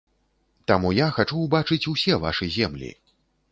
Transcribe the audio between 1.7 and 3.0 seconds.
усе вашы землі.